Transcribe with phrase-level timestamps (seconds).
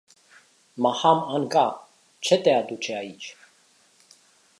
[0.85, 1.87] Maham Anga,
[2.21, 3.37] ce te aduce aici?